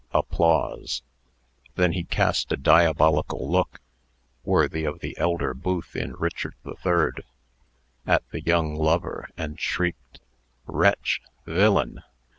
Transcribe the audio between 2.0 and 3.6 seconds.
cast a diabolical